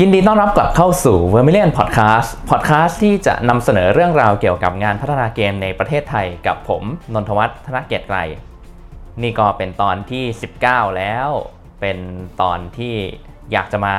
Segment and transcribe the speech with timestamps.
[0.00, 6.82] ยินดีต้อนรับกลับเข้าสู่ Vermilion Podcast Podcast ที่จะนำเสนอเรื่องราวเกี่ยวกับงานพัฒนาเกมในประเทศไทยกับผม
[7.14, 8.18] นนทวัฒน์ธนเกียรติไกร
[9.22, 10.24] นี่ก็เป็นตอนที่
[10.62, 11.28] 19 แล้ว
[11.80, 11.98] เป็น
[12.42, 12.94] ตอนที่
[13.52, 13.94] อยากจะมา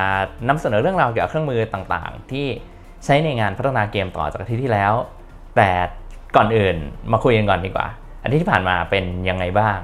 [0.48, 2.46] นำเสนอเรื่องราวเกี่ยวกับเครื่องมือต่างๆ ที่
[3.04, 4.92] ใช้ในงานพัฒนาเกมต่อจากที่ที่แล้ว
[5.56, 5.70] แต่
[6.36, 6.76] ก่อนอื่น
[7.12, 7.86] มาคุยกันก่อนดีกว่า
[8.22, 9.78] อันที่ผ่านมาเป็นยังไงบ้าง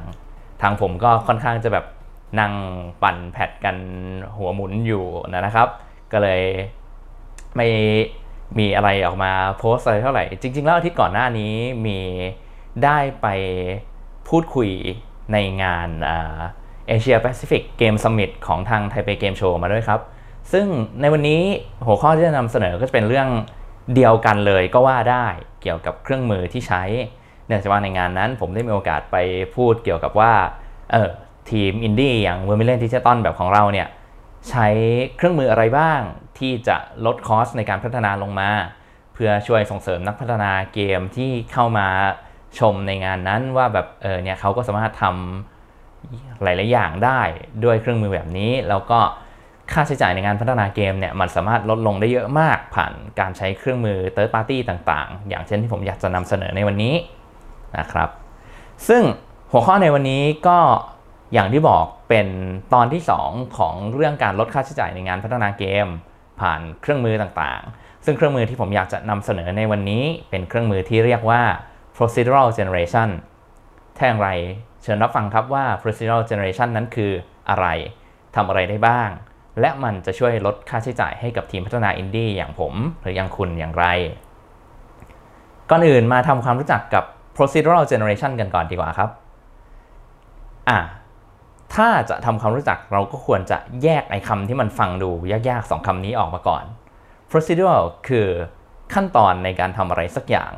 [0.63, 1.87] ทางผมก็ค่อนข้างจะแบบ
[2.41, 2.53] นั่ง
[3.03, 3.77] ปั่น patch กัน
[4.37, 5.69] หัวหมุนอยู่นะครับ
[6.13, 6.43] ก็เลย
[7.57, 7.69] ไม่
[8.59, 11.55] มีอะไรออกมาโพสต์อะไรเท่าไหร่ จริง ๆ แล้วอาทิตย์ก่อนหน้านี้
[11.87, 11.99] มี
[12.85, 13.27] ได้ไป
[14.29, 14.71] พูดคุย
[15.33, 15.89] ในงาน
[16.89, 20.01] Asia Pacific Game Summit ของทาง Taipei Game Show มาด้วยครับ
[20.53, 20.67] ซึ่ง
[21.01, 21.43] ในวันนี้
[21.87, 23.29] หัวข้อที่จะนำเสนอก็จะเป็นเรื่อง
[23.95, 25.27] เดียวกันเลยก็ว่าได้
[25.63, 26.83] เกี่ยวกับเครื่องมือที่ใช้
[27.47, 29.17] เนื่องจากว่าในงานนั้นผมได้มีโอกาสไป
[29.55, 30.33] พูดเกี่ยวกับว่า
[30.93, 31.11] เออ
[31.51, 33.89] ทีมอินดี้อย่าง v e r m i l i o n Digital แบบของเราเนี่ย
[34.49, 34.67] ใช้
[35.17, 36.01] เครื่องมืออะไรบ้าง
[36.39, 38.51] ที่จะลดคอสในการพัฒนาลงมา
[39.15, 41.89] เพื่อช่วยส่งเสริมนักพัฒนาเกมที่เข้ามา
[42.59, 47.21] ชมในงานนั้นว่าแบบเออเนี่ยเขาก็สามารถทำหลาย ๆ อย่างได้
[47.65, 49.01] ด้วยเครื่องมือแบบนี้ แล้วก็
[49.73, 56.95] ค่าใช้จ่ายในงานพัฒนาเกมเนี่ยมันสามารถลดลงได้เยอะมากผ่านการใช้เครื่องมือ third party ต่าง ๆ อย่างเช่นที่ผมอยากจะนำเสนอในวันนี้
[57.79, 58.09] นะครับ
[58.89, 59.03] ซึ่ง
[59.53, 60.59] หัวข้อในวันนี้ก็
[61.33, 62.27] อย่างที่บอกเป็น
[62.75, 65.87] ตอนที่ 2 ของเรื่องการลดค่าใช้จ่ายในงานพัฒนาเกม
[66.41, 71.43] ผ่านเครื่องมือต่างๆ ซึ่งเครื่องมือที่ผมอยากจะนำเสนอในวันนี้เป็นเครื่องมือที่เรียกว่า
[71.97, 73.09] procedural generation
[73.97, 74.29] แท่งไร
[74.83, 77.13] เชิญรับฟังครับว่า procedural generation นั้นคือ
[77.51, 77.67] อะไร
[78.37, 79.09] ทำอะไรได้บ้าง
[79.61, 83.85] และมันจะช่วยลดค่าใช้จ่ายให้กับทีมพัฒนาอินดี้อย่างผม หรืออย่างคุณอย่างไร
[85.71, 87.05] ก่อนอื่นมาทำความรู้จักกับ
[87.37, 89.11] procedural generation กันก่อนดีกว่าครับ
[90.69, 90.79] อะ
[91.75, 95.11] ถ้าจะทำความรู้จักเราก็ควรจะแยกไอ้คำที่มันฟังดู
[95.49, 96.65] ยากๆสองคำนี้ออกมาก่อน
[97.31, 98.29] procedural คือ
[98.95, 100.53] ขั้นตอนในการทำอะไรสักอย่าง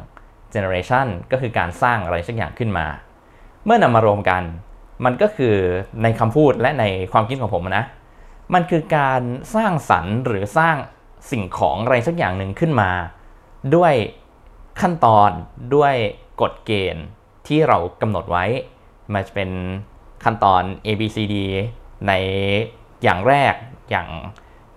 [0.55, 2.87] generation ก็คือการสร้างอะไรสักอย่างขึ้นมา
[3.65, 4.43] เมื่อนำมารวมกัน
[5.05, 5.55] มันก็คือ
[6.03, 7.85] ในคำพูดและในความคิดของผมนะ
[8.55, 9.23] มันคือการ
[9.55, 10.77] สร้างสรรค์หรือสร้าง
[11.31, 12.91] สิ่งของอะไรสักอย่างหนึ่งขึ้นมา
[13.75, 13.95] ด้วย
[14.81, 15.31] ขั้นตอน
[15.75, 15.95] ด้วย
[16.41, 17.05] กฎเกณฑ์
[17.47, 18.45] ที่เรากำหนดไว้
[19.13, 19.51] มันจะเป็น
[20.25, 21.37] ขั้นตอน A B C D
[22.07, 22.13] ใน
[23.03, 23.55] อย่างแรก
[23.91, 24.09] อย่าง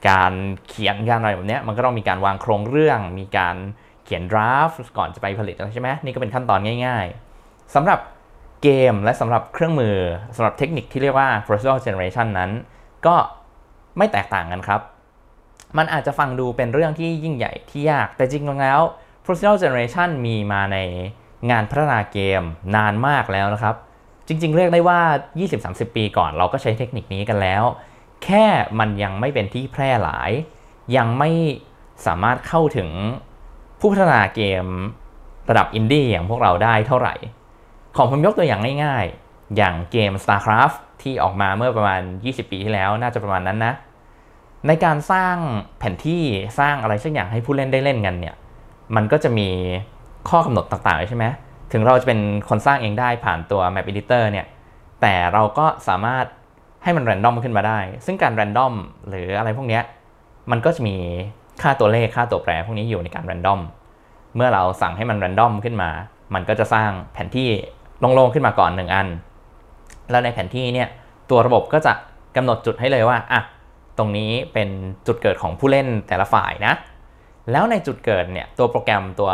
[0.09, 0.33] การ
[0.67, 3.55] เขียนการอะไรแบบนี้มันก็ต้องมีการวางโครงเรื่อง มีการ
[4.03, 7.99] เขียนดราฟก่อนจะไปผลิตใช่ไหมนี่ก็เป็นขั้นตอนง่ายๆสำหรับ
[8.63, 9.97] เกมและสำหรับเครื่องมือ
[10.35, 12.51] สำหรับเทคนิคที่เรียกว่า procedural generation นั้น
[13.05, 13.15] ก็
[13.97, 14.81] ไม่แตกต่างกันครับ
[15.77, 18.81] มันอาจจะฟังดูเป็นเรื่องที่ยิ่งใหญ่ที่ยาก แต่จริงๆแล้ว
[19.25, 20.77] procedural generation มีมาใน
[21.51, 22.41] งานพัฒนาเกม
[22.75, 23.75] นานมากแล้วนะครับ
[24.27, 24.99] จริง ๆ เรียกได้ว่า
[25.47, 27.63] 20-30 ปีก่อนเราก็ใช้เทคนิคนี้กันแล้ว
[28.23, 28.45] แค่
[28.79, 30.31] มันยังไม่เป็นที่แพร่หลาย
[30.97, 31.29] ยังไม่
[32.05, 32.89] สามารถเข้าถึง
[33.79, 34.65] ผู้พัฒนาเกม
[35.49, 37.15] ระดับอินดี้อย่างพวกเราได้เท่าไหร่
[37.95, 43.73] ของผมยกตัวอย่างง่ายๆ อย่างเกม StarCraft ที่ออกมาเมื่อประมาณ 20 ปีที่แล้วน่าจะประมาณนั้นนะ
[44.67, 45.35] ในการสร้าง
[45.79, 46.23] แผนที่
[46.59, 48.35] สร้างอะไรสักอย่างให้ผู้เล่นได้เล่นกันเนี่ย
[48.95, 49.49] มันก็จะมี
[50.29, 51.25] ข้อกำหนดต่างๆใช่ไหม
[51.71, 54.45] ถึงเราจะเป็นคนสร้างเองได้ผ่านตัว Map Editor เนี่ย
[55.01, 56.25] แต่เราก็สามารถ
[56.83, 58.73] ให้มันแรนดอมขึ้นมาได้ ซึ่งการแรนดอม
[59.09, 59.79] หรืออะไรพวกนี้
[60.51, 60.95] มันก็จะมี
[61.61, 63.61] ค่าตัวเลขค่าตัวแปรพวกนี้อยู่ในการแรนดอม
[64.35, 65.89] เมื่อเราสั่งให้มันแรนดอมขึ้นมา
[66.33, 67.49] มันก็จะสร้างแผนที่
[67.99, 69.07] โล่งๆขึ้นมาก่อนหนึ่งอัน
[70.11, 70.87] แล้วในแผนที่เนี่ย
[71.29, 71.93] ตัวระบบก็จะ
[72.35, 73.41] กำหนดจุดให้เลยว่าอะ
[73.97, 74.69] ตรงนี้เป็น
[75.07, 76.73] จุดเกิดของผู้เล่นแต่ละฝ่ายนะ
[77.51, 79.31] แล้วในจุดเกิดเนี่ยตัวโปรแกรมตัว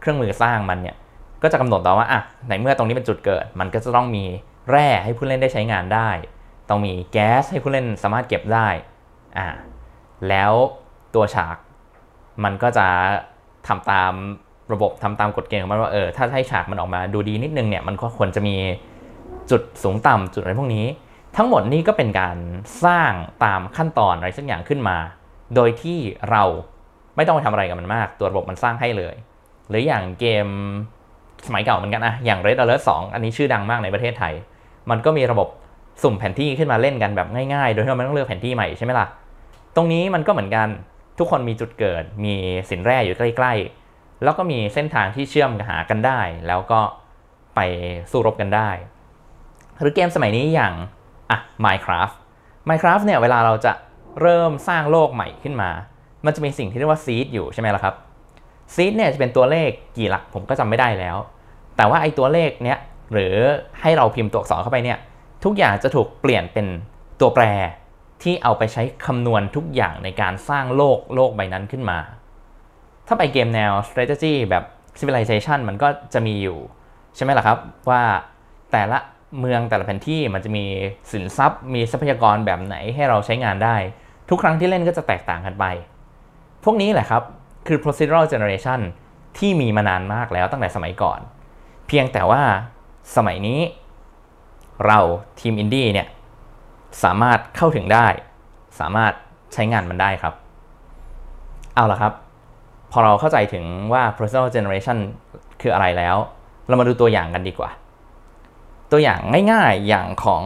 [0.00, 0.96] เครื่องมือสร้างมันเนี่ย
[1.42, 4.24] ก็จะกำหนดต่อว่าอะในเมื่อตรงนี้เป็นจุดเกิด มันก็จะต้องมี
[4.70, 6.10] แร่ให้ผู้เล่นได้ใช้งานได้
[6.68, 8.68] ต้องมีแก๊สให้ผู้เล่นสามารถเก็บได้
[9.38, 9.46] อ่า
[10.28, 10.52] แล้ว
[11.14, 11.56] ตัวฉาก
[12.44, 12.86] มันก็จะ
[13.66, 14.12] ทำตาม
[14.72, 18.56] ระบบทำตามกฎเกณฑ์ของมันว่าเออถ้าให้ฉากมันออกมาดูดีนิดนึงเนี่ยมันก็ควรจะมี
[19.50, 20.86] จุดสูงต่ำจุดอะไรพวกนี้
[21.36, 22.36] ทั้งหมดนี้ก็เป็นการ
[22.84, 23.12] สร้าง
[23.44, 24.96] ตามขั้นตอนอะไรสักอย่างขึ้นมา
[25.54, 25.98] โดยที่
[26.30, 26.42] เรา
[27.16, 29.14] ไม่ต้องไปทำอะไรกับมันมาก ตัวระบบมันสร้างให้เลย
[29.68, 30.48] หรืออย่างเกม
[31.48, 34.34] สมัยเก่าเหมือนกันอะอย่าง Red Alert 2 อันนี้ชื่อดังมากในประเทศไทย
[34.90, 35.48] มันก็มีระบบ
[36.02, 39.06] สุ่มแผนที่ขึ้นมาเล่นกันแบบง่ายๆ โดยที่เราไม่ต้องเลือกแผนที่ใหม่ใช่ไหมล่ะ
[39.76, 40.68] ตรงนี้มันก็เหมือนกัน
[41.18, 42.34] ทุกคนมีจุดเกิด มี
[42.70, 43.52] สินแร่อยู่ใกล้
[43.88, 46.80] ๆ แล้วก็มีเส้นทางที่เชื่อมหากันได้ แล้วก็
[47.54, 47.60] ไป
[48.10, 48.70] สู้รบกันได้
[49.80, 50.74] หรือเกมสมัยนี้อย่าง
[51.30, 52.14] อะ Minecraft
[52.68, 53.72] Minecraft เนี่ยเวลาเราจะ
[54.20, 55.70] เริ่มสร้างโลกใหม่ขึ้นมา
[56.24, 57.94] มันจะมีสิ่งที่เรียกว่าซีดอยู่ใช่ไหมล่ะครับ
[58.74, 61.16] ซีดเนี่ยจะเป็นตัวเลขกี่หลักผมก็จำไม่ได้แล้ว
[61.76, 62.78] แต่ว่าไอ้ตัวเลขเนี้ย
[63.12, 63.34] หรือ
[63.80, 64.98] ให้เราพิมพ์ตัวอักษรเข้าไปเนี่ย
[65.44, 66.66] ทุกอย่างจะถูกเปลี่ยนเป็น
[67.20, 67.44] ตัวแปร
[68.22, 71.98] ที่เอาไปใช้คำนวณทุกอย่างในการสร้างโลกโลกใบนั้นขึ้นมา
[73.06, 74.64] ถ้าไปเกมแนว strategy แบบ
[74.98, 76.58] civilization มันก็จะมีอยู่
[77.16, 77.58] ใช่ไหมล่ะครับ
[77.90, 78.02] ว่า
[78.72, 78.98] แต่ละ
[79.40, 80.64] เมืองแต่ละแผนที่มันจะมี
[81.12, 83.76] สินทรัพย์ มีทรัพยากรแบบไหนให้เราใช้งานได้
[84.28, 85.64] ทุกครั้งที่เล่นก็จะแตกต่างกันไป
[86.64, 87.22] พวกนี้แหละครับ
[87.66, 88.80] คือ procedural generation
[89.38, 91.20] ที่มีมานานมากแล้วตั้งแต่สมัยก่อน
[91.86, 92.42] เพียงแต่ว่า
[93.16, 93.60] สมัยนี้
[94.86, 94.98] เรา
[95.40, 96.08] ทีมอินดี้เนี่ย
[97.02, 98.06] สามารถเข้าถึงได้
[98.80, 99.12] สามารถ
[99.52, 100.34] ใช้งานมันได้ครับ
[101.74, 102.12] เอาละครับ
[102.92, 104.98] พอเราเข้าใจถึงว่า procedural generation
[105.60, 106.16] คืออะไรแล้ว
[106.68, 107.70] เรามาดูตัวอย่างกันดีกว่า
[108.92, 109.20] ตัวอย่าง
[109.52, 110.44] ง่ายๆอย่างของ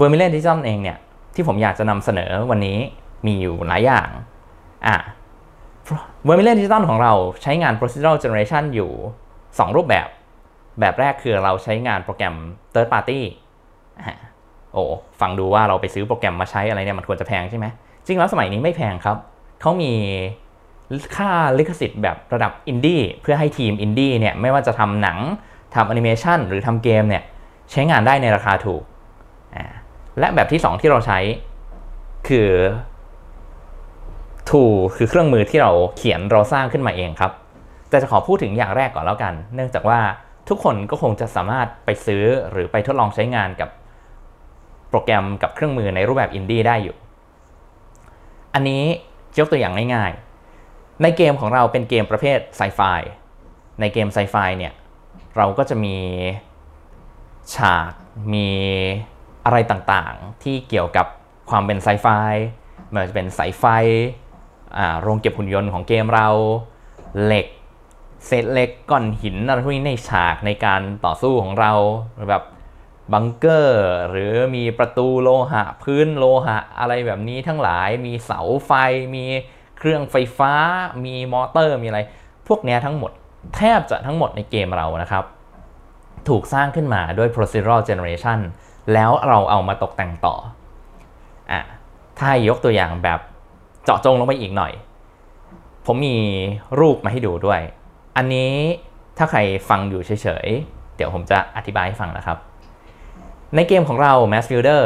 [0.00, 0.98] v e r m i l i o n Digital เองเนี่ย
[1.34, 2.78] ที่ผมอยากจะนำเสนอวันนี้
[3.26, 4.08] มีอยู่หลายอย่าง
[4.86, 4.96] อะ
[6.26, 8.92] v e r m i l i o n Digital ของเราใช้งาน procedural generation อยู่
[9.58, 10.08] 2 รูปแบบ
[10.80, 12.34] แบบแรกคือเราใช้งานโปรแกรม
[12.72, 13.20] third party
[14.72, 14.84] โอ้
[15.20, 17.66] ฟังดูว่าเราไปซื้อโปรแกรมมาใช้อะไรเนี่ยมันควรจะแพงใช่ไหม
[18.06, 19.16] จริงแล้วสมัยนี้ไม่แพงครับ
[19.60, 19.92] เขามี
[21.16, 25.18] ค่าลิขสิทธิ์แบบระดับอินดี้เพื่อให้ทีมอินดี้เนี่ยไม่ว่าจะทำหนัง
[25.74, 27.22] ทำแอนิเมชันหรือทำเกมเนี่ย
[27.70, 28.82] ใช้งานได้ในราคาถูก
[30.18, 31.18] และแบบที่ 2 ที่เราใช้
[32.28, 32.50] คือ
[34.48, 37.32] tool คือเครื่องมือที่เราเขียนเราสร้างขึ้นมาเองครับ
[37.90, 40.00] แต่จะขอพูดถึงอย่างแรกก่อนแล้วกัน เนื่องจากว่า
[40.48, 43.70] ทุกคนก็คงจะสามารถไปซื้อหรือไปทดลองใช้งานกับ
[44.90, 46.96] โปรแกรมกับเครื่องมือในรูปแบบอินดี้ได้อยู่
[48.54, 48.82] อันนี้
[49.38, 52.80] ยกตัวอย่างง่ายๆ ในเกมของเราเป็นเกมประเภทไซไฟ
[53.80, 54.72] ในเกมไซไฟเนี่ย
[55.36, 55.96] เราก็จะมี
[57.54, 57.92] ฉาก
[58.34, 58.48] มี
[59.44, 61.06] อะไรต่างๆ ที่เกี่ยวกับ
[61.50, 62.06] ความเป็นไซไฟ
[62.90, 63.64] ไมันจะเป็นสายไฟ
[65.02, 66.28] โรงเก็บหุ่นยนต์ของเกมเรา
[67.24, 67.46] เหล็ก
[68.26, 71.72] เศษเหล็กก้อนหินอะไรพวกนี้ในฉากในการต่อสู้ของเรา
[72.30, 72.42] แบบ
[73.12, 78.72] บังเกอร์ หรือมีประตูโลหะพื้นโลหะอะไรแบบนี้ทั้งหลายมีเสาไฟ
[79.16, 79.24] มี
[79.78, 80.52] เครื่องไฟฟ้า
[81.04, 82.00] มีมอเตอร์มีอะไร
[82.48, 83.10] พวกนี้ทั้งหมด
[83.56, 85.24] แทบจะทั้งหมดในเกมเรานะครับ
[86.28, 88.38] ถูกสร้างขึ้นมาด้วย procedural generation
[88.92, 90.34] แล้วเราเอามาตกแต่งต่อ
[91.52, 91.60] อะ
[92.18, 93.20] ถ้ายกตัวอย่างแบบ
[93.84, 94.72] เจาะจงลงไปอีกหน่อย
[95.86, 96.16] ผมมี
[96.80, 97.60] รูปมาให้ดูด้วย
[98.22, 98.52] อันนี้
[99.18, 100.10] ถ้าใครฟังอยู่เฉ
[100.46, 102.38] ยๆ เดี๋ยวผมจะอธิบายให้ฟังนะครับ
[103.54, 104.84] ในเกมของเรา Mass Builder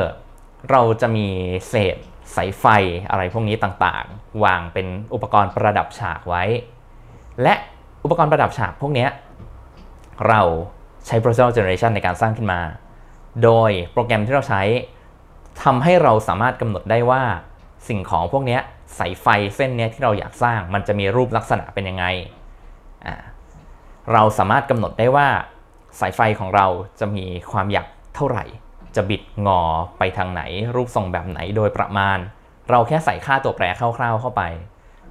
[0.71, 1.27] เราจะมี
[1.69, 1.97] เศษ
[2.37, 2.65] สายไฟ
[3.11, 6.45] อะไรพวกนี้ต่างๆ วางเป็นอุปกรณ์ประดับฉากไว้
[7.43, 7.55] และ
[8.05, 9.07] อุปกรณ์ประดับฉากพวกนี้
[10.29, 10.41] เรา
[11.07, 12.61] ใช้ procedural generation ในการสร้างขึ้นมา
[13.45, 14.63] โดยโปรแกรมที่เราใช้
[15.63, 17.23] ทำให้เราสามารถกำหนดได้ว่า
[17.89, 18.59] สิ่งของพวกนี้
[18.99, 19.27] สายไฟ
[19.57, 22.07] เส้นนี้ที่เราอยากสร้างมันจะมีรูปลักษณะเป็นยังไง
[24.13, 25.29] เราสามารถกำหนดได้ว่า
[26.01, 26.67] สายไฟของเรา
[27.01, 28.45] จะมีความหยักเท่าไหร่
[28.97, 29.61] จะบิดงอ
[29.99, 30.43] ไปทางไหน
[30.75, 32.19] รูปทรงแบบไหนโดยประมาณ
[32.71, 34.43] เราแค่ใส่ค่าตัวแปรคร่าวๆเข้าไป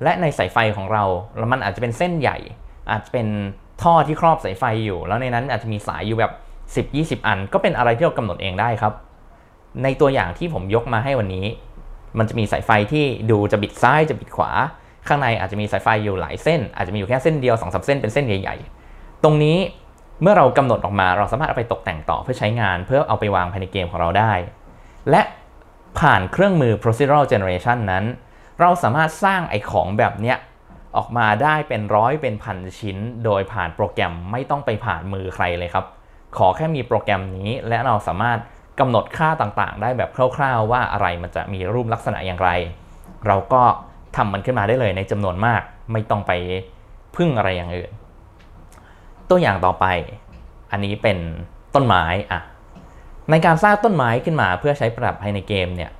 [0.03, 1.03] และในสายไฟของเรา
[1.51, 2.37] มันอาจจะเป็นเส้นใหญ่
[2.91, 3.27] อาจจะเป็น
[3.83, 6.31] ท่อที่ครอบสายไฟอยู่ แล้วในนั้นอาจจะมีสายอยู่แบบ
[7.19, 8.93] 10-20 อัน ก็เป็นอะไรที่เรากำหนดเองได้ครับ
[9.83, 11.45] ในตัวอย่างที่ผมยกมาให้วันนี้
[12.17, 14.51] มันจะมีสายไฟที่ดูจะบิดซ้ายจะบิดขวา
[15.07, 19.57] ข้างในอาจจะมีสายไฟอยู่หลายเส้น อาจจะมีอยู่แค่เส้นเดียวสองสาเส้นเป็นเส้นใหญ่ๆ ตรงนี้
[20.21, 24.33] เมื่อเรากำหนดออกมาเราสามารถเอาไปตกแต่งต่อเพื่อใช้งานเพื่อเอาไปวางภายในเกมของเราได้
[25.09, 25.21] และ
[25.99, 28.05] ผ่านเครื่องมือ procedural generation นั้น
[28.61, 30.37] เราสามารถสร้างไอของแบบเนี้ย
[30.97, 35.85] ออกมาได้เป็นร้อยเป็นพันชิ้น โดยผ่านโปรแกรมไม่ต้องไปผ่านมือใครเลยครับ
[36.37, 38.39] ขอแค่มีโปรแกรมนี้ และเราสามารถ
[38.79, 42.49] กำหนดค่าต่างๆ ได้แบบคร่าว ๆ ว่าอะไรมันจะมีรูปลักษณะอย่างไร
[43.27, 43.63] เราก็
[44.15, 46.31] ทำมันขึ้นมาได้เลยในจำนวนมากไม่ต้องไป
[47.15, 47.91] พึ่งอะไรอย่างอื่น
[49.29, 49.85] ตัวอย่างต่อไป
[50.71, 51.17] อันนี้เป็น
[51.75, 52.41] ต้นไม้อะ
[53.31, 55.91] ในการสร้างต้นไม้ขึ้นมาเพื่อใช้ปรับภายในเกมเนี่ย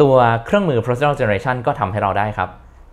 [0.00, 2.48] ตัวเครื่องมือ procedural generation ก็ทำให้เราได้ครับ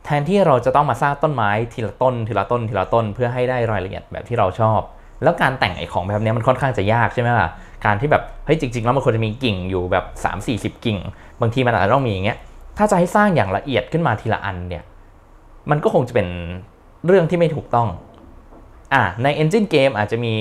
[0.05, 4.79] แทนที่เราจะต้องมาสร้างต้นไม้ทีละต้น ทีละต้น ทีละต้น เพื่อให้ได้รายละเอียดแบบที่เราชอบ
[5.23, 7.49] แล้วการแต่งไอของแบบนี้มันค่อนข้างจะยากใช่ไหมล่ะ
[7.85, 10.97] การที่แบบเฮ้ยจริง ๆ แล้วมันควรจะมีกิ่งอยู่แบบ 3 4 0 กิ่ง
[11.41, 12.37] บางทีมันอาจจะต้องมีอย่างเงี้ย
[12.77, 14.83] ถ้าจะให้สร้างอย่างละเอียดขึ้นมาทีละอันเนี่ย
[15.69, 16.27] มันก็คงจะเป็น
[17.05, 17.87] เรื่องที่ไม่ถูกต้อง
[18.93, 20.35] อะใน engine game อาจจะมี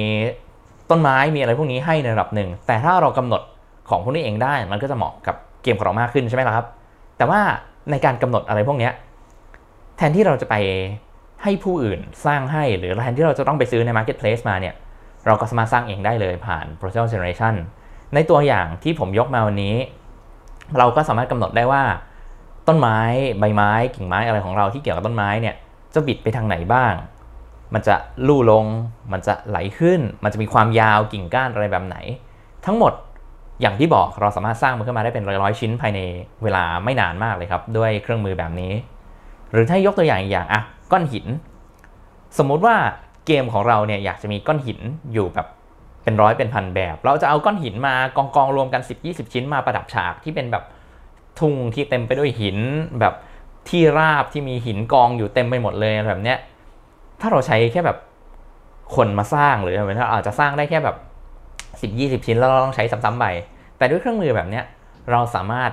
[0.91, 3.43] ต้นไม้มีอะไรพวกนี้ให้ในระดับหนึ่ง แต่ถ้าเรากำหนด
[3.89, 6.67] ของพวกนี้เองได้ มันก็จะเหมาะกับเกมของเรามากขึ้นใช่ไหมล่ะครับ
[7.17, 7.41] แต่ว่า
[7.91, 8.91] ในการกำหนดอะไรพวกนี้
[9.97, 10.55] แทนที่เราจะไป
[11.43, 14.75] ให้ผู้อื่นสร้างให้หรือแทนที่เราจะต้องไปซื้อใน marketplace มาเนี่ย
[15.27, 17.55] เราก็สามารถสร้างเองได้เลยผ่าน procedural generation
[18.15, 19.77] ในตัวอย่างที่ผมยกมาวันนี้
[20.79, 21.83] เราก็สามารถกำหนดได้ว่า
[22.69, 22.99] ต้นไม้
[23.41, 25.55] ใบไม้กิ่งไม้อะไรของเราที่เกี่ยวกับต้นไม้เนี่ย
[25.95, 26.93] จะบิดไปทางไหนบ้าง
[27.75, 27.95] มันจะ
[28.27, 28.67] ลู่ลง
[29.13, 31.97] มันจะไหลขึ้น มันจะมีความยาวกิ่งก้านอะไรแบบไหน
[32.67, 32.93] ทั้งหมด
[33.61, 36.01] อย่างที่บอกเราสามารถสร้างมันขึ้นมาได้เป็นร้อยๆชิ้นภายใน
[36.43, 38.73] เวลาไม่นานมากเลยครับ ด้วยเครื่องมือแบบนี้
[39.53, 41.27] หรือถ้ายกตัวอย่างอีกอย่างอะก้อนหิน
[42.39, 42.77] สมมุติว่า
[43.27, 44.81] เกมของเราเนี่ยอยากจะมีก้อนหิน
[45.13, 45.47] อยู่แบบ
[46.03, 50.65] เป็นร้อยเป็นพันแบบ เราจะเอาก้อนหินมากองกองรวมกัน 10-20 ชิ้นมาประดับฉากที่เป็นแบบ
[51.41, 52.59] ทุ่งที่เต็มไปด้วยหิน
[53.01, 53.15] แบบ
[53.69, 56.39] ที่ราบที่มีหินกองอยู่เต็มไปหมดเลยแบบเนี้ย
[57.21, 57.99] ถ้าเราใช้แค่แบบ
[58.97, 60.97] คนมาสร้างหรืออะไรถ้าอาจจะสร้างได้แค่แบบ
[61.81, 63.27] สิบยี่สิบชิ้นแล้วเราต้องใช้ซ้ำๆไป
[63.79, 64.65] แต่ด้วยเครื่องมือแบบเนี้ย
[65.11, 65.71] เราสามารถ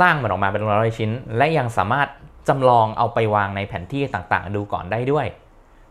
[0.00, 2.08] สร้างมันออกมาเป็นร้อยชิ้น และยังสามารถ
[2.48, 5.26] จำลองเอาไปวางในแผนที่ต่างๆ ดูก่อนได้ด้วย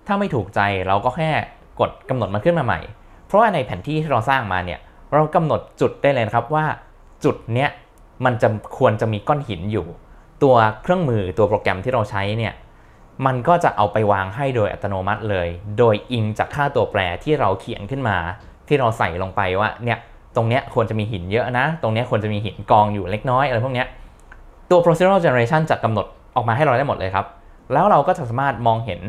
[0.08, 1.32] ถ้าไม่ถูกใจเราก็แค่
[1.80, 2.80] กดกำหนดมันขึ้นมาใหม่
[3.26, 4.80] เพราะว่าในแผนที่ที่เราสร้างมาเนี่ย
[5.14, 6.66] เรากำหนดจุดได้เลยนะครับว่า
[7.24, 7.70] จุดเนี้ย
[8.26, 8.48] มันจะ
[8.78, 9.88] ควรจะมีก้อนหินอยู่
[10.44, 12.54] ตัวเครื่องมือตัวโปรแกรมที่เราใช้เนี่ย
[13.26, 15.48] มันก็จะเอาไปวางให้โดยอัตโนมัติเลย
[15.78, 18.18] โดยอิงจากค่าตัวแปรที่เราเขียนขึ้นมา
[18.68, 19.98] ที่เราใส่ลงไปว่าเนี่ย
[20.36, 23.88] ตรงเนี้ยควรจะมีหินเยอะนะ ตรงเนี้ยควรจะมีหินกองอยู่เล็กน้อยอะไรพวกเนี้ย
[24.70, 26.06] ตัว procedural generation จะกำหนด
[26.36, 27.26] ออกมาให้เราได้หมดเลยครับ
[27.74, 29.02] แล้วเราก็จะสามารถมองเห็น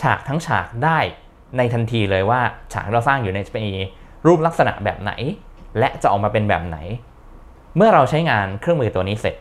[0.00, 0.98] ฉากทั้งฉากได้
[1.56, 2.40] ในทันทีเลยว่า
[2.72, 3.62] ฉากที่เราสร้างอยู่ในจะเป็น
[4.26, 5.12] รูปลักษณะแบบไหน
[5.78, 6.78] และจะออกมาเป็นแบบไหน
[7.76, 9.34] เมื่อเราใช้งานเครื่องมือตัวนี้เสร็จ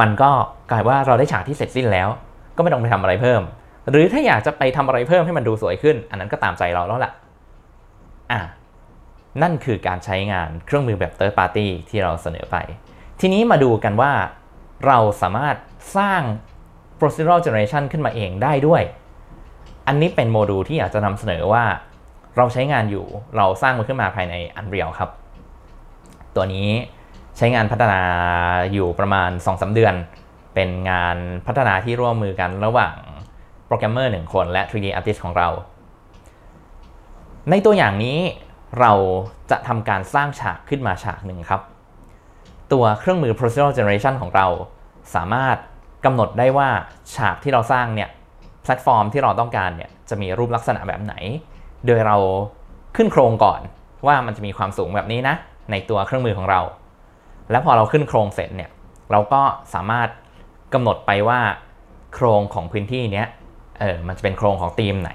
[0.00, 0.30] มันก็
[0.70, 2.08] กลายว่าเราได้ฉากที่เสร็จสิ้นแล้ว
[2.56, 3.42] ก็ไม่ต้องไปทำอะไรเพิ่ม
[3.90, 7.12] หรือถ้าอยากจะไปทำอะไรเพิ่มให้มันดูสวยขึ้น อันนั้นก็ตามใจเราแล้วล่ะ
[8.32, 8.40] อะ
[9.42, 12.56] นั่นคือการใช้งานเครื่องมือแบบ third party ที่เราเสนอไป
[13.20, 14.12] ทีนี้มาดูกันว่า
[14.86, 15.56] เราสามารถ
[15.96, 16.22] สร้าง
[17.00, 18.82] procedural generation ขึ้นมาเองได้ด้วย
[19.86, 21.64] อันนี้เป็นโมดูลที่อยากจะนำเสนอว่า
[22.36, 23.06] เราใช้งานอยู่
[23.36, 25.10] เราสร้างมันขึ้นมาภายใน Unreal ครับ
[26.36, 26.68] ตัวนี้
[27.42, 28.00] ใช้งานพัฒนา
[28.72, 29.94] อยู่ประมาณ 2-3 เดือน
[30.54, 31.16] เป็นงาน
[31.46, 32.96] พัฒนาที่ร่วมมือกันระหว่าง
[33.66, 35.48] โปรแกรมเมอร์หนึ่งคนและ 3D Artist ของเรา
[37.50, 38.18] ในตัวอย่างนี้
[38.80, 38.92] เรา
[39.50, 41.62] จะทำการสร้างฉากขึ้นมาฉากหนึ่งครับ
[42.72, 44.46] ตัวเครื่องมือ procedural generation ของเรา
[45.14, 45.56] สามารถ
[46.04, 46.68] กำหนดได้ว่า
[47.14, 48.08] ฉากที่เราสร้างเนี่ย
[48.62, 51.14] แพลตฟอร์มที่เราต้องการเนี่ยจะมีรูปลักษณะแบบไหน
[51.86, 52.16] โดยเรา
[52.96, 53.60] ขึ้นโครงก่อน
[54.06, 55.34] ว่ามันจะมีความสูงแบบนี้นะ
[55.70, 56.62] ในตัวเครื่องมือของเรา
[57.50, 58.70] แล้วพอเราขึ้นโครงเสร็จเนี่ย
[59.12, 59.42] เราก็
[59.74, 60.08] สามารถ
[60.74, 61.40] กำหนดไปว่า
[62.14, 63.26] โครงของพื้นที่เนี้ย
[63.80, 65.10] เออมันจะเป็นโครงของธีมไหน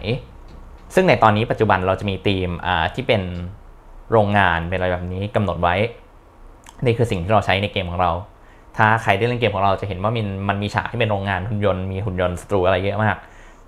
[0.95, 3.21] ซึ่งในตอนนี้ปัจจุบันเราจะมีธีมอ่าที่เป็น
[4.11, 5.75] โรงงานเป็นอะไรแบบนี้กำหนดไว้
[6.85, 8.11] นี่คือสิ่งที่เราใช้ในเกมของเรา
[8.77, 13.15] ถ้าใครได้เล่นเกมของเราจะเห็นว่ามันมันมีฉากที่เป็นโรงงานหุ่นยนต์มีหุ่นยนต์ศัตรูอะไรเยอะมาก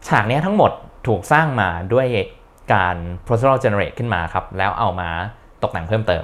[0.07, 0.71] ฉากนี้ทั้งหมด
[1.07, 2.07] ถูกสร้างมาด้วย
[2.73, 2.95] การ
[3.25, 5.09] procedural generate ขึ้นมาครับ แล้วเอามา
[5.63, 6.23] ตกแต่งเพิ่มเติม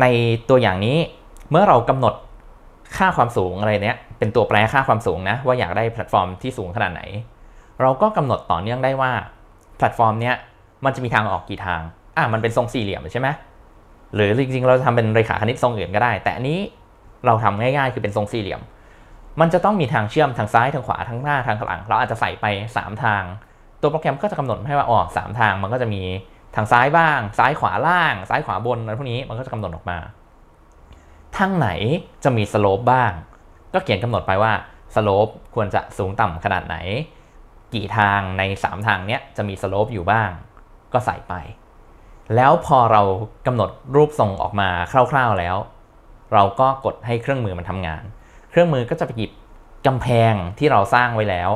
[0.00, 0.04] ใน
[0.48, 0.96] ตัวอย่างนี้
[1.50, 2.14] เมื่อเรากำหนด
[2.96, 7.02] ค่าความสูงอะไรเนี้ยเป็นตัวแปรค่าความสูงนะว่าอยากได้แพลตฟอร์มที่สูงขนาดไหน
[7.80, 9.12] เราก็กำหนดต่อเนื่องได้ว่า
[9.76, 10.34] แพลตฟอร์มเนี้ย
[10.84, 11.80] มันจะมีทางออกกี่ทาง
[12.16, 13.28] อะมันเป็นทรงสี่เหลี่ยมใช่ไหม
[14.14, 16.58] หรือจริงๆ เราจะทำเป็นเรขาคณิตทรงอื่นก็ได้ แต่อันนี้
[17.26, 18.60] เราทำง่ายๆ คือเป็นทรงสี่เหลี่ยม
[19.40, 23.22] มันจะต้องมีทางเชื่อมทางซ้ายทางขวาทางหน้าทางหลัง เราอาจจะใส่ไป 3 ทาง
[23.80, 26.02] ตัวโปรแกรมก็จะกำหนดให้ว่าอ๋อสามทางมันก็จะมี
[26.54, 29.98] ทางซ้ายบ้าง ซ้ายขวาล่าง ซ้ายขวาบนอะไรพวกนี้มันก็จะกำหนดออกมา
[31.38, 31.68] ทางไหน
[32.24, 33.12] จะมี slope บ้าง
[33.72, 34.52] ก็เขียนกำหนดไปว่า
[34.94, 36.76] slope ควรจะสูงต่ำขนาดไหน
[37.74, 40.30] กี่ทางใน 3 ทางเนี้ยจะมี slope อยู่บ้าง
[40.92, 41.34] ก็ใส่ไป
[42.36, 43.02] แล้วพอเรา
[43.46, 44.68] กำหนดรูปทรงออกมา
[45.10, 45.56] คร่าวๆแล้ว
[46.32, 48.02] เราก็กดให้เครื่องมือมันทำงาน
[48.50, 49.30] เครื่องมือก็จะไปหยิบ
[49.86, 51.50] กำแพงที่เราสร้างไว้แล้ว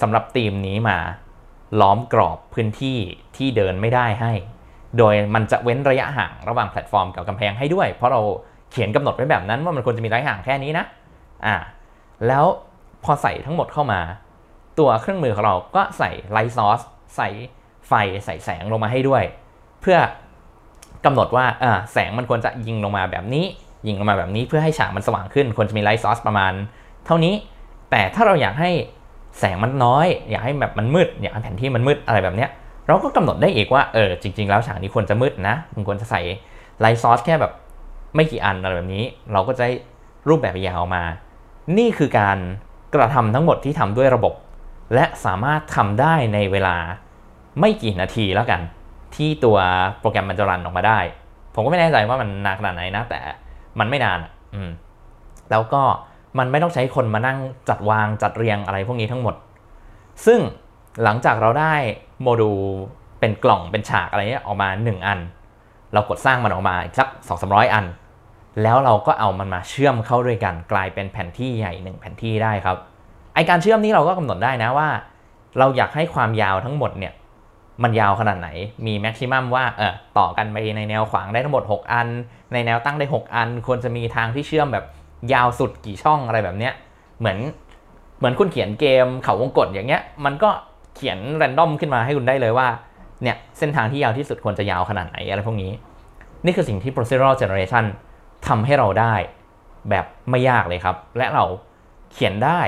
[0.00, 0.98] สำหรับธีมนี้มา
[1.80, 2.98] ล้อมกรอบพื้นที่
[3.36, 4.32] ที่เดินไม่ได้ให้
[4.98, 8.20] โดยมันจะเว้นระยะห่างระหว่างแพลตฟอร์มกับกำแพงให้ด้วย เพราะเรา
[8.74, 10.84] เขียนกำหนดไว้แบบนั้นว่ามันควรจะมีระยะห่างแค่นี้นะ
[11.46, 11.56] อ่า
[12.26, 12.44] แล้ว
[13.04, 14.00] พอใส่ทั้งหมดเข้ามา
[14.78, 16.80] ตัวเครื่องมือของเราก็ใส่ไลท์ซอส
[17.16, 17.28] ใส่
[17.88, 17.92] ไฟ
[18.24, 19.22] ใส่แสงลงมาให้ด้วย
[19.80, 19.98] เพื่อ
[21.04, 21.44] กำหนดว่า
[21.92, 23.44] แสงมันควรจะยิงลงมาแบบนี้
[23.86, 26.52] ยิงลงมาแบบนี้เพื่อให้ฉากมันสว่างขึ้น ควรจะมีไลท์ซอสประมาณ
[27.06, 27.34] เท่านี้
[27.90, 28.70] แต่ถ้าเราอยากให้
[29.38, 32.50] แสงมันน้อย อยากให้แบบมันมืด อยากให้แผนที่มันมืดอะไรแบบเนี้ย
[32.86, 36.20] เราก็กำหนดได้อีกว่า เออ จริง ๆ แล้วฉากนี้ควรจะมืดนะ มันควรจะใส่
[36.80, 37.52] ไลท์ซอสแค่แบบ
[38.14, 39.72] ไม่กี่อันอะไรแบบนี้ เราก็จะได้
[40.28, 41.02] รูปแบบยาวมา
[41.78, 42.38] นี่คือการ
[42.94, 44.34] กระทำทั้งหมดที่ทำด้วยระบบ
[44.94, 46.76] และสามารถทำได้ในเวลา
[47.60, 48.60] ไม่กี่นาทีแล้วกัน
[49.14, 49.58] ที่ตัว
[50.00, 50.98] โปรแกรมมันจะรันออกมาได้
[51.54, 53.20] ผมก็ไม่แน่ใจว่ามันนานขนาดไหนนะ แต่
[53.78, 54.18] มันไม่นาน
[54.54, 54.70] อืม
[55.50, 55.82] แล้วก็
[56.38, 59.34] มันไม่ต้องใช้คนมานั่งจัดวางจัดเรียงอะไรพวกนี้ทั้งหมด
[60.26, 60.40] ซึ่ง
[61.02, 61.74] หลังจากเราได้
[62.22, 62.60] โมดูล
[63.20, 65.18] เป็นกล่องเป็นฉากอะไรเนี้ยออกมา 1 อัน
[65.92, 67.84] เรากดสร้างมันออกมาอีกสัก2 3 0 0 อัน
[68.62, 72.76] แล้วเราก็เอามันมาเชื่อมเข้าด้วยกันกลายเป็นแผนที่ใหญ่หนึ่งแผนที่ได้ครับ
[73.34, 74.88] ไอการเชื่อมนี้เราก็กำหนดได้นะว่า
[75.58, 77.12] เราอยากให้ความยาวทั้งหมดเนี่ย
[77.82, 78.48] มันยาวขนาดไหน
[78.86, 82.08] มีแม็กซิมัมว่าเออต่อกันไปในแนวขวางได้ทั้งหมด 6 อัน
[82.52, 84.84] ในแนวตั้งได้ 6 อัน ควรจะมีทางที่เชื่อมแบบ
[85.32, 86.72] ยาวสุดกี่ช่องอะไรแบบเนี้ย
[87.18, 87.38] เหมือน
[88.18, 90.50] เหมือนคุณเขียนเกมเขาวงกตอย่างเงี้ยมันก็
[90.96, 92.68] เขียน random ขึ้นมาให้คุณได้เลยว่า
[93.22, 95.70] เนี่ยเส้นทางที่ยาวที่สุดควรจะยาวขนาดไหนอะไรพวกนี้
[96.44, 97.84] นี่คือสิ่งที่ procedural generation
[98.48, 99.14] ทำให้เราได้
[99.90, 101.44] แบบไม่ยากเลยครับ และเรา
[102.12, 102.60] เขียนได้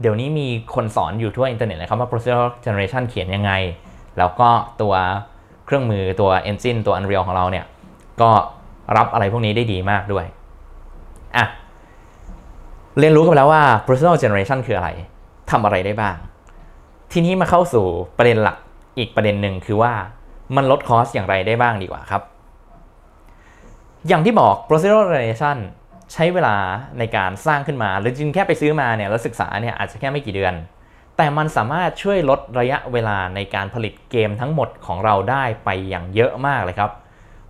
[0.00, 3.52] เดี๋ยวนี้มีคนสอนอยู่ทั่วอินเทอร์เน็ตเลยครับว่า procedural generation เขียนยังไง
[4.18, 4.48] แล้วก็
[4.82, 4.94] ตัว
[5.66, 7.64] เครื่องมือตัว engine ตัว Unreal ของเราเนี่ย
[8.20, 8.30] ก็
[8.96, 10.26] รับอะไรพวกนี้ได้ดีมากด้วย
[11.36, 11.46] อะ
[12.98, 14.88] เรียนรู้กันแล้วว่า procedural generation คืออะไร
[15.50, 16.16] ทำอะไรได้บ้าง
[17.12, 17.86] ทีนี้มาเข้าสู่
[18.18, 18.56] ประเด็นหลัก
[18.98, 19.92] อีกประเด็นหนึ่งคือว่า
[20.56, 22.22] มันลดคอสอย่างไรได้บ้างดีกว่าครับ
[24.08, 25.58] อย่างที่บอก procedural generation
[26.12, 26.56] ใช้เวลา
[26.98, 30.54] ในการสร้างขึ้นมา หรือจริงแค่ไปซื้อมาเนี่ยแล้วศึกษาเนี่ยอาจจะแค่ไม่กี่เดือน
[31.16, 36.90] แต่มันสามารถช่วยลดระยะเวลาในการผลิตเกมทั้งหมดของเราได้ไปอย่างเยอะมากเลยครับ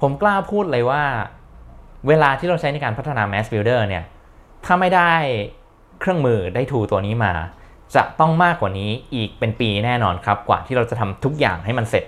[0.01, 1.03] ผมกล้าพูดเลยว่า
[2.09, 4.05] เวลาที่เราใช้ในการพัฒนา Mass Builder เนี่ย
[4.65, 5.13] ถ้าไม่ได้
[6.01, 7.33] เครื่องมือได้ทูตัวนี้มา
[7.95, 12.05] จะต้องมากกว่านี้อีกเป็นปีแน่นอนครับ กว่าที่เราจะทำทุกอย่างให้มันเสร็จ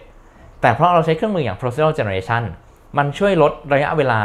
[0.60, 2.42] แต่เพราะเราใช้เครื่องมืออย่าง procedural generation
[2.98, 4.22] มันช่วยลดระยะเวลา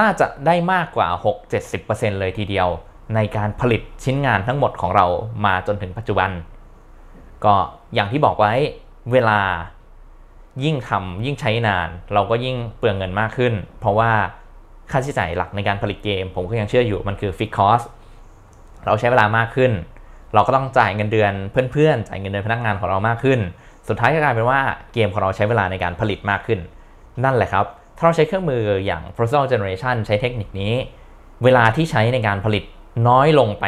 [0.00, 1.08] น่าจะได้มากกว่า
[1.62, 2.68] 6-70%เลยทีเดียว
[3.14, 5.06] ในการผลิตชิ้นงานทั้งหมดของเรา
[5.46, 6.30] มาจนถึงปัจจุบัน
[7.44, 7.54] ก็
[7.94, 8.52] อย่างที่บอกไว้
[9.12, 9.40] เวลา
[10.64, 14.12] ยิ่งทำยิ่งใช้นาน เราก็ยิ่งเปลืองเงินมากขึ้น เพราะว่า
[14.90, 17.86] ค่าใช้จ่ายหลักในการผลิตเกม ผมก็ยังเชื่ออยู่มันคือ fixed cost
[18.86, 19.72] เราใช้เวลามากขึ้น
[20.34, 21.32] เราก็ต้องจ่ายเงินเดือน
[21.72, 23.40] เพื่อนๆ จ่ายเงินเดือนพนักงานของเรามากขึ้น
[23.88, 24.60] สุดท้ายก็กลายเป็นว่า
[24.92, 26.60] เกมของเราใช้เวลาในการผลิตมากขึ้น
[27.24, 30.72] นั่นแหละครับ ถ้าเราใช้เครื่องมืออย่าง procedural generation ใช้เทคนิคนี้
[31.44, 32.64] เวลาที่ใช้ในการผลิต
[33.08, 33.64] น้อยลงไป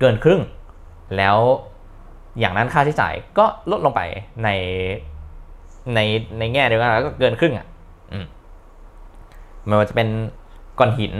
[0.00, 0.40] เกินครึ่ง
[1.16, 1.36] แล้ว
[2.38, 4.00] อย่างนั้นค่าใช้จ่ายก็ลดลงไป
[4.44, 4.48] ใน
[5.94, 6.00] ใน
[6.38, 7.66] ในแง่เดียวกันแล้วก็เกินครึ่งอะ
[9.66, 10.08] ไม่ว่าจะเป็น
[10.78, 11.14] ก้อนหิน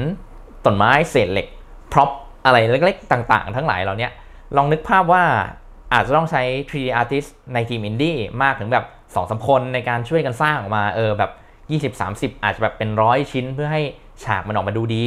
[0.64, 1.46] ต้นไม้เศษเหล็ก
[1.92, 2.10] พร็อพ
[2.44, 4.12] อะไรเล็กๆ ต่างๆ ทั้งหลายเราเนี้ย
[4.56, 5.24] ลองนึกภาพว่า
[5.92, 11.30] อาจจะต้องใช้ 3D artist ในทีมอินดี้มากถึงแบบ 2องสาคนในการช่วยกันสร้างออกมาเออแบบ
[11.92, 13.82] 20-30 อาจจะแบบเป็นร้อยชิ้นเพื่อให้
[14.24, 15.06] ฉากมันออกมาดูดี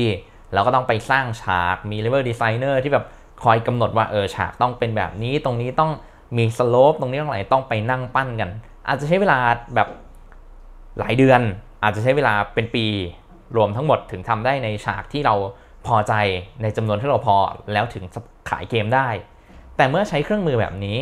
[0.54, 3.06] แล้วก็ต้องไปสร้างฉากมี level designer ที่แบบ
[3.44, 5.92] คอยกำหนดว่าเออฉากต้องเป็นแบบนี้ตรงนี้ต้อง
[6.38, 8.50] มีสโลปตรงนี้ต้องอะไรต้องไปนั่งปั้นกัน
[8.88, 9.38] อาจจะใช้เวลา
[9.76, 9.88] แบบ
[11.00, 11.42] หลายเดือน
[11.84, 12.86] อาจจะใช้เวลาเป็นปี
[13.56, 15.36] รวมทั้งหมดถึงทำได้ในฉากที่เรา
[15.88, 16.14] พอใจ
[16.62, 17.36] ในจำนวนที่เราพอ
[17.74, 18.04] แล้วถึง
[18.50, 19.08] ขายเกมได้
[19.78, 20.98] แต่เมื่อใช้เครื่องมือแบบนี้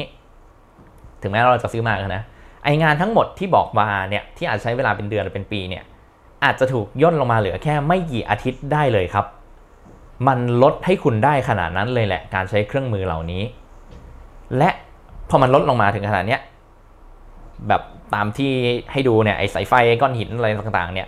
[1.22, 2.24] ถึงแม้เราจะซื้อมากันนะ
[2.66, 5.84] ไองานทั้งหมดที่บอกมาเนี่ยที่อาจใช้เวลาเป็นเดือนหรือเป็นปีเนี่ย
[6.44, 9.26] อาจจะถูกย่นลงมาเหลือแค่ไม่กี่อาทิตย์ได้เลยครับ
[10.28, 13.44] มันลดให้คุณได้ขนาดนั้นเลยแหละ การใช้เครื่องมือเหล่านี้
[14.58, 14.70] และ
[15.30, 16.42] พอมันลดลงมาถึงขนาดเนี้ย
[17.68, 17.82] แบบ
[18.14, 18.52] ตามที่
[18.92, 21.08] ให้ดูเนี่ยไอสายไฟก้อนหินอะไรต่างๆ เนี่ย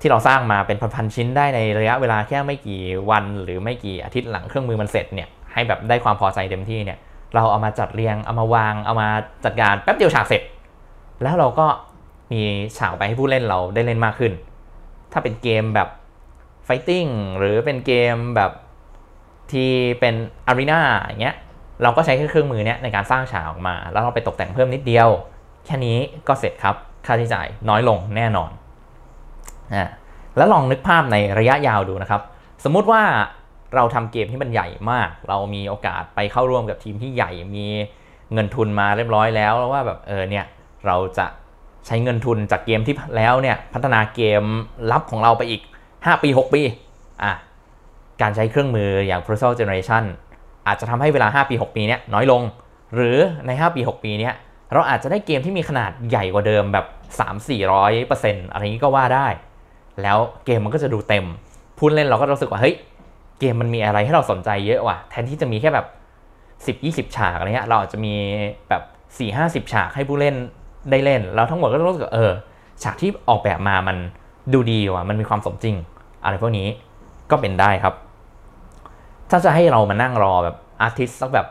[0.00, 6.98] ที่เราสร้างมาเป็นพันๆชิ้นได้ในระยะเวลาแค่ไม่กี่วัน หรือไม่กี่อาทิตย์หลังเครื่องมือมันเสร็จเนี่ยให้แบบได้ความพอใจเต็มที่เนี่ย
[7.34, 9.08] เราเอามาจัดเรียงเอามาวางเอามา
[9.44, 10.42] จัดการแป๊บเดียวฉากเสร็จ
[11.22, 11.66] แล้วเราก็
[12.32, 12.40] มี
[12.78, 14.32] ฉากไปให้ผู้เล่นเราได้เล่นมากขึ้น
[15.12, 15.88] ถ้าเป็นเกมแบบ
[16.64, 17.06] fighting
[17.38, 18.52] หรือเป็นเกมแบบ
[19.52, 20.14] ที่เป็น
[20.46, 21.36] arena อย่างเงี้ย
[21.82, 25.08] เราก็ใช้เครื่องมือเนี้ยในการสร้างฉากออกมา แล้วเราไปตกแต่งเพิ่มนิดเดียว
[25.66, 28.50] แค่นี้ก็เสร็จครับ ค่าใช้จ่ายน้อยลงแน่นอน
[29.74, 29.88] อ่า
[30.36, 32.22] แล้วลองนึกภาพในระยะยาวดูนะครับ
[32.64, 33.02] สมมุติว่า
[33.74, 37.66] เราทำเกมที่มันใหญ่มาก เรามีโอกาสไปเข้าร่วมกับทีมที่ใหญ่มี
[38.32, 40.44] เงินทุนมาเรียบร้อยแล้วแล้วว่าแบบเออเนี่ย
[40.86, 41.26] เราจะ
[41.86, 44.42] ใช้เงินทุนจากเกมที่แล้วเนี่ยพัฒนาเกม
[44.92, 46.62] ลับของเราไปอีก 5 ปี 6 ปี
[47.22, 47.32] อะ
[48.22, 50.04] การใช้เครื่องมืออย่าง Procedural Generation
[50.66, 52.42] อาจจะทำให้เวลา 5 ปี 6 ปีเนี้ยน้อยลง
[52.94, 54.34] หรือใน 5 ปี 6 ปีเนี้ย
[54.72, 56.86] เราอาจจะได้เกมที่มีขนาดใหญ่กว่าเดิมแบบ
[57.68, 59.26] 3-400%อะไรนี้ก็ว่าได้
[60.02, 61.26] แล้วเกมมันก็จะดูเต็ม
[61.78, 62.74] พูดเล่นเราก็รู้สึกว่าเฮ้ย
[63.40, 65.86] เกมมันมีอะไรให้เราสนใจเยอะว่ะ แทนที่จะมีแค่แบบ
[66.66, 68.14] 10-20 ฉากอะไรเงี้ยเราอาจจะมี
[68.68, 68.82] แบบ
[69.66, 70.34] 4-50 ฉากให้ผู้เล่น
[70.90, 72.32] ได้เล่น แล้วทั้งหมดก็รู้สึกเออ
[72.82, 73.96] ฉากที่ออกแบบมามัน
[74.52, 75.76] ดูดีว่ะมันมีความสมจริง
[76.24, 76.68] อะไรพวกนี้
[77.30, 77.94] ก็เป็นได้ครับ
[79.30, 81.46] ถ้าจะให้เรามานั่งรอแบบอาร์ติสสักแบบ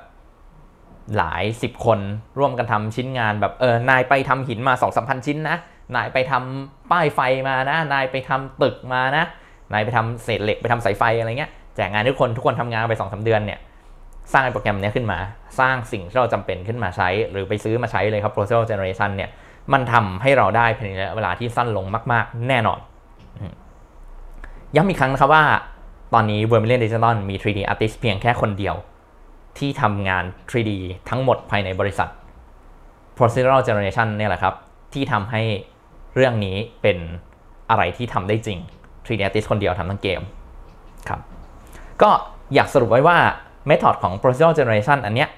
[1.17, 1.99] หลายสิบคน
[2.39, 5.57] ร่วมกันทำชิ้นงานแบบเออนายไปทำหินมาสองสามพันชิ้นนะ
[5.95, 9.23] นายไปทำป้ายไฟมานะ นายไปทำตึกมานะ
[9.73, 13.59] นายไปทำเศษเหล็กไปทำสายไฟอะไรเงี้ย แจกงานทุกคนทุกคนทำงานไปสองสาเดือนเนี่ย
[14.33, 15.19] สร้างโปรแกรมนี้ขึ้นมา
[15.59, 19.29] สร้างสิ่งที่เราจำเป็นขึ้นมาใช้ หรือไปซื้อมาใช้เลยครับ procedural generation เนี่ย
[19.73, 22.79] มันทำให้เราได้ภายในเวลาที่สั้นลงมาก ๆ แน่นอน
[24.75, 25.43] ย้ำอีกครั้งนะครับว่า
[26.13, 28.75] ตอนนี้ Vermilion Digital มี 3D artist เพียงแค่คนเดียว
[29.57, 30.71] ที่ทำงาน 3D
[31.09, 32.09] ทั้งหมดภายในบริษัท
[33.17, 34.55] procedural generation เนี่ยแหละครับ
[34.93, 35.41] ที่ทำให้
[36.15, 36.97] เรื่องนี้เป็น
[37.69, 38.59] อะไรที่ทำได้จริง
[39.05, 40.21] 3D Artist คนเดียวทำทั้งเกม
[41.09, 41.19] ครับ
[42.01, 42.11] ก็
[42.53, 43.17] อยากสรุปไว้ว่า
[43.69, 45.29] method ของ procedural generation อันเนี้ย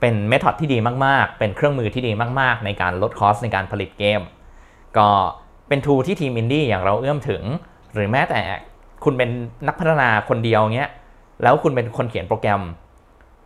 [0.00, 4.20] เป็น method ที่ดีมาก ๆ เป็นเครื่องมือที่ดีมาก ๆ ในการลด cost ในการผลิตเกม
[4.98, 5.08] ก็
[5.68, 7.42] เป็น tool ที่ทีมอินดี้อย่างเราเอื้อมถึง
[7.94, 8.40] หรือแม้แต่
[9.04, 9.30] คุณเป็น
[9.66, 10.90] นักพัฒนาคนเดียวเงี้ย
[11.42, 12.62] แล้วคุณเป็นคนเขียนโปรแกรม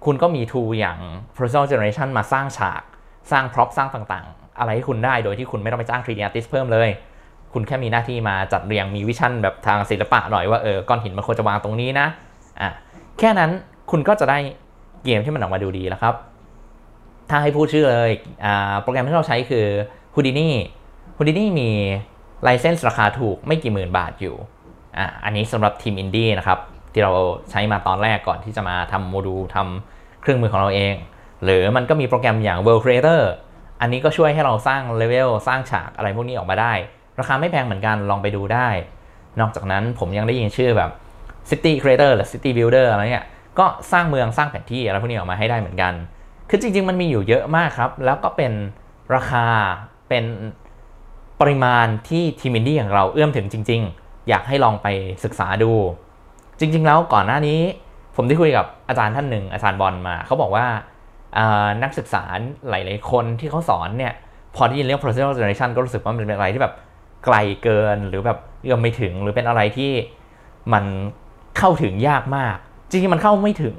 [0.04, 0.98] คุณก็มี tool อย่าง
[1.36, 2.82] procedural generation มาสร้างฉาก
[3.30, 6.88] สร้าง prop สร้างต่าง ๆ อะไรให้คุณได้โดยที่คุณไม่ต้องไปจ้าง 3D artist เพิ่มเลย
[7.52, 12.31] คุณแค่มีหน้าที่มาจัดเรียงมี vision แบบทางศิลปะหน่อยว่าเออก้อนหินมันควรจะวางตรงนี้นะอะ
[13.18, 13.50] แค่นั้น
[13.90, 14.38] คุณก็จะได้
[15.04, 16.14] เกมที่มันออกมาดูดีแล้วครับ
[17.30, 18.12] ถ้าให้พูดชื่อเลย
[18.44, 19.66] อ่าโปรแกรมที่เราใช้คือ
[20.14, 20.48] Houdini
[21.16, 21.70] Houdini มี
[22.42, 24.36] license ราคาถูกไม่กี่หมื่นบาทอยู่
[24.98, 26.58] อะอันนี้สำหรับทีมอินดี้นะครับ
[26.92, 27.12] ที่เรา
[27.50, 30.94] ใช้มาตอนแรกก่อนที่จะมาทำโมดูลทำเครื่องมือของเราเอง
[31.44, 33.22] หรือมันก็มีโปรแกรมอย่าง World Creator
[33.80, 36.72] อันนี้ก็ช่วยให้เราสร้างเลเวลสร้างฉากอะไรพวกนี้ออกมาได้
[37.18, 38.68] ราคาไม่แพงเหมือนกันลองไปดูได้
[39.40, 40.90] นอกจากนั้นผมยังได้ยินชื่อแบบ
[41.50, 43.26] City Creator หรือ City Builder อะไรเนี่ย
[43.58, 45.92] ก็สร้างเมืองสร้างแผนที่อะไรพวกนี้ออกมาให้ได้เหมือนกัน
[46.50, 48.52] คือจริง ๆ มันมีอยู่เยอะมากครับ แล้วก็เป็น
[49.14, 49.46] ราคา
[50.08, 50.24] เป็น
[51.40, 54.86] ปริมาณที่ทีมอินดี้อย่างเราเอื้อมถึงจริง ๆ อยากให้ลองไป
[55.24, 55.72] ศึกษาดู
[56.58, 57.60] จริง ๆ แล้วก่อนหน้านี้
[58.16, 60.66] ผมได้คุยกับอาจารย์ท่านหนึ่งอาจารย์บอลมา เขาบอกว่า
[61.82, 62.22] นักศึกษา
[62.68, 64.12] หลาย ๆ คนที่เขาสอนเนี่ย
[64.56, 66.74] พอที่ยินเรื่อง procedural generation ก็รู้สึกว่ามันเป็นอะไรที่แบบ
[67.24, 69.92] ไกลเกินหรือแบบเอื้อมไม่ถึงหรือเป็นอะไรที่
[70.72, 70.84] มัน
[71.58, 72.56] เข้าถึงยากมาก
[72.90, 73.76] จริงๆมันเข้าไม่ถึง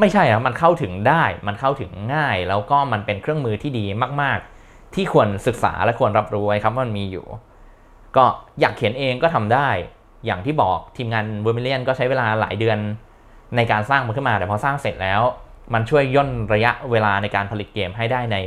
[0.00, 3.84] ไม่ใช่อะมันเข้าถึงได้ มันเข้าถึงง่าย แล้วก็มันเป็นเครื่องมือที่ดี
[4.22, 7.26] มาก ๆ ที่ควรศึกษาและควรรับรู้ไว้ครับว่ามันมีอยู่
[8.16, 8.24] ก็
[8.60, 9.68] อยากเขียนเองก็ทำได้
[10.26, 12.78] อย่างที่บอกทีมงาน Vermillion ก็ใช้เวลาหลายเดือน
[13.56, 15.20] ในการสร้างมันขึ้นมา แต่พอสร้างเสร็จแล้ว
[15.74, 18.38] มันช่วยย่นระยะเวลาในการผลิตเกมให้ได้ใน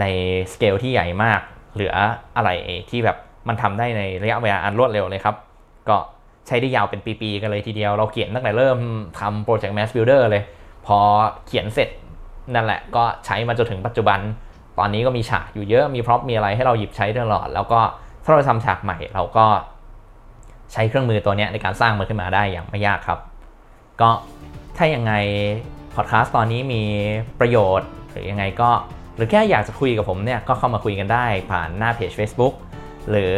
[0.00, 0.04] ใน
[0.52, 1.40] สเกลที่ใหญ่มาก
[1.74, 1.94] เหลือ
[2.36, 2.50] อะไร
[2.90, 3.16] ที่แบบ
[3.48, 5.36] มันทำได้ในระยะเวลาอันรวดเร็วเลยครับ
[5.88, 5.96] ก็
[6.46, 8.78] ใช้ได้ยาวเป็นปีๆกันเลยทีเดียว เราเขียนตั้งแต่เริ่ม
[9.20, 10.42] ทำโปรเจกต์ Mass Builder เลย
[10.86, 10.98] พอ
[11.46, 11.88] เขียนเสร็จ
[12.54, 14.20] นั่นแหละก็ใช้มาจนถึงปัจจุบัน
[14.78, 17.80] ตอนนี้ก็มีฉากอยู่เยอะมี prop มีอะไรให้เราหยิบใช้ตลอด แล้วก็
[18.24, 19.46] ถ้าเราทำฉากใหม่เราก็
[20.72, 23.18] ใช้เครื่องมือตัวนี้ในการสร้างมันขึ้นมาได้อย่างไม่ยากครับ
[24.00, 24.10] ก็
[24.76, 25.12] ถ้ายังไง
[25.94, 26.82] พอดแคสต์ตอนนี้มี
[27.40, 28.70] ประโยชน์หรือยังไงก็
[29.16, 32.54] หรือแค่อยากจะคุยกับผมเนี่ยก็เข้ามาคุยกันได้ผ่านหน้าเพจ Facebook
[33.10, 33.36] หรือ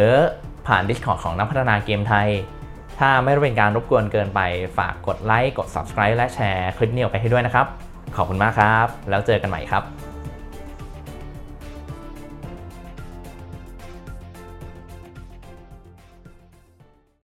[0.66, 2.28] ผ่าน Discord ของนักพัฒนาเกมไทย
[2.98, 4.40] ถ้าไม่เป็นการรบกวนเกินไป
[4.78, 7.66] ฝากกดไลค์กด Subscribe และแชร์คลิปนี้ออกไปให้ด้วยนะครับ
[8.16, 10.03] ขอบคุณมากครับ แล้วเจอกันใหม่ครับ